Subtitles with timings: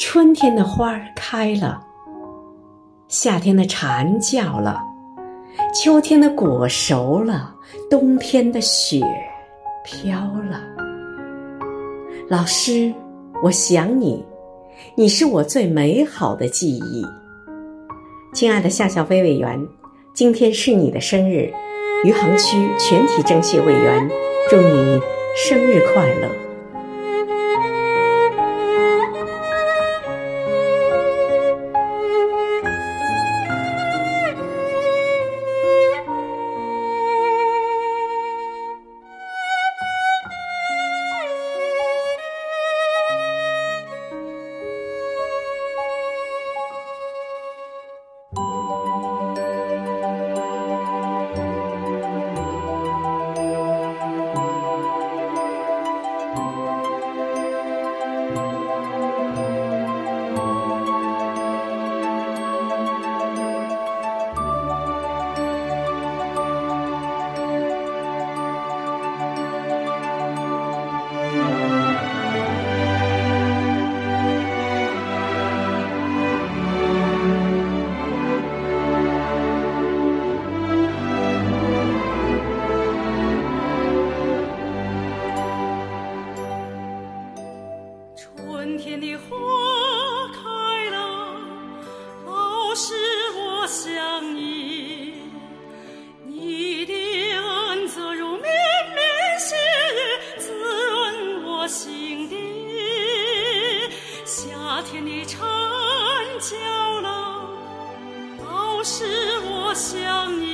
[0.00, 1.78] 春天的花儿开了，
[3.06, 4.80] 夏天的蝉叫了，
[5.74, 7.54] 秋天的果熟了，
[7.90, 9.04] 冬天的雪
[9.84, 10.18] 飘
[10.48, 10.58] 了。
[12.30, 12.90] 老师，
[13.42, 14.24] 我想你，
[14.94, 17.06] 你是我最美好的记忆。
[18.32, 19.68] 亲爱的夏小飞委员，
[20.14, 21.52] 今天是你的生日，
[22.06, 24.08] 余杭区全体政协委员
[24.48, 24.98] 祝你
[25.36, 26.49] 生日快乐。
[88.70, 89.36] 春天的花
[90.32, 91.40] 开了，
[92.24, 92.94] 都是
[93.34, 95.14] 我想你。
[96.24, 96.94] 你的
[97.68, 102.36] 恩泽如绵绵细雨，滋润我心底。
[104.24, 104.46] 夏
[104.82, 105.40] 天的蝉
[106.38, 107.50] 叫了，
[108.38, 109.04] 都是
[109.48, 110.49] 我想你。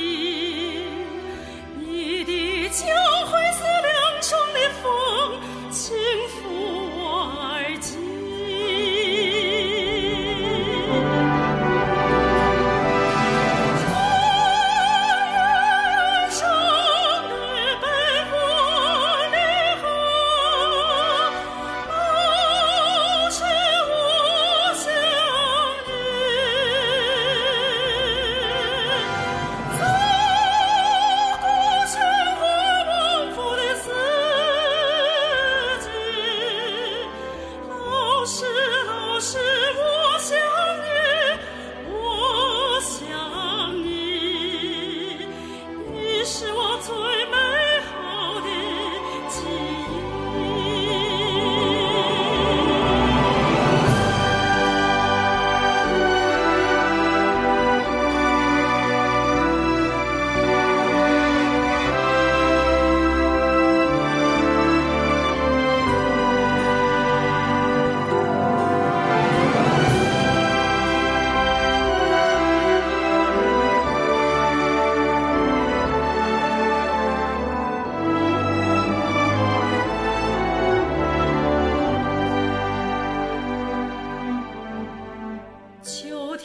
[46.87, 47.16] zu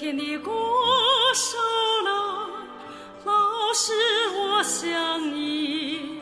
[0.03, 0.53] 天的锅
[1.33, 1.57] 烧
[2.03, 2.51] 了
[3.23, 3.93] 老师
[4.37, 6.19] 我想你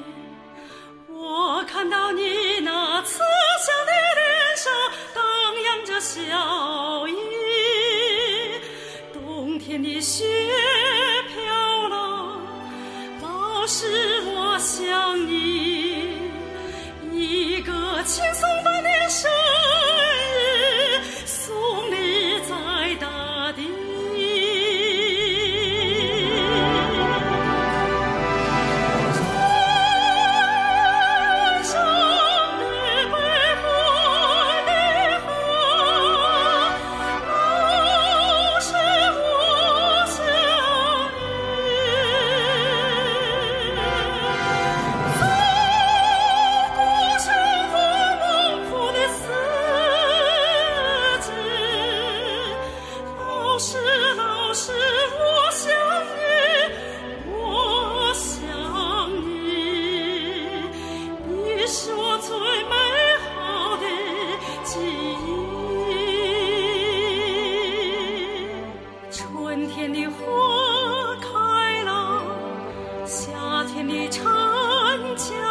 [1.08, 3.20] 我看到你那慈
[3.64, 4.70] 祥的脸上
[5.14, 5.24] 荡
[5.64, 7.14] 漾着笑意
[9.14, 10.26] 冬天的雪
[11.34, 12.38] 飘了
[13.22, 13.86] 老师
[14.26, 16.18] 我想你
[17.14, 19.30] 一个轻松翻身
[53.50, 53.76] 老师
[54.16, 54.70] 老师
[55.18, 55.66] 我想
[56.14, 56.20] 你
[57.26, 58.30] 我想
[59.26, 59.28] 你
[61.26, 62.30] 你是我最
[62.70, 62.74] 美
[63.24, 63.84] 好的
[64.62, 64.70] 记
[65.26, 65.28] 忆。
[69.10, 70.14] 春天的花
[71.20, 71.90] 开了
[73.04, 74.22] 夏天的蝉
[75.16, 75.49] 叫